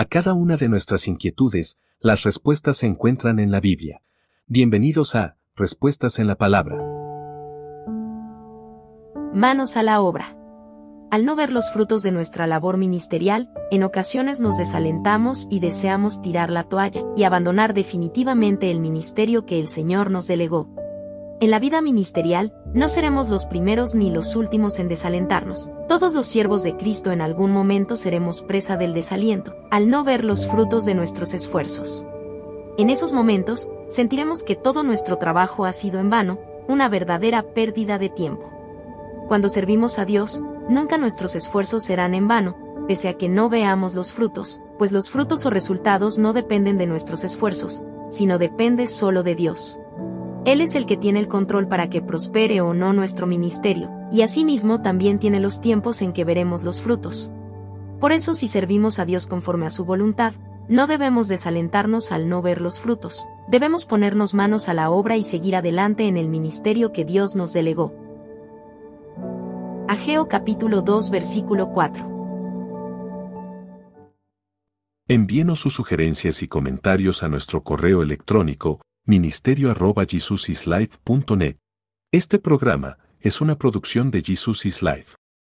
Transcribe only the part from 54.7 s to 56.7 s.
también tiene los tiempos en que veremos